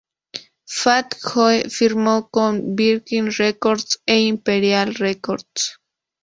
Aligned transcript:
Fat 0.77 1.15
Joe 1.21 1.69
firmó 1.69 2.27
con 2.31 2.75
Virgin 2.75 3.29
Records 3.31 4.01
e 4.07 4.19
Imperial 4.21 4.95
Records. 4.95 5.79